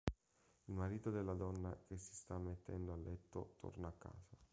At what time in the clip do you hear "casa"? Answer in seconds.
3.95-4.35